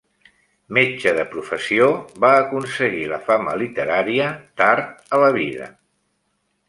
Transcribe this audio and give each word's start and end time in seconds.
Metge 0.77 1.11
de 1.17 1.25
professió, 1.33 1.89
va 2.25 2.31
aconseguir 2.45 3.03
la 3.11 3.19
fama 3.29 3.53
literària 3.65 4.33
tard 4.63 5.15
a 5.19 5.21
la 5.25 5.29
vida. 5.37 5.69